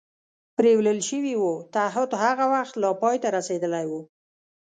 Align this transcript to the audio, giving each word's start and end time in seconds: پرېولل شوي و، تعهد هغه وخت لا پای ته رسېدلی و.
پرېولل 0.55 0.99
شوي 1.09 1.33
و، 1.37 1.43
تعهد 1.73 2.11
هغه 2.23 2.45
وخت 2.53 2.73
لا 2.81 2.91
پای 3.01 3.15
ته 3.23 3.27
رسېدلی 3.37 3.85
و. 3.87 3.91